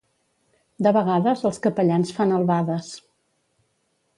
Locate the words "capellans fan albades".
1.67-2.91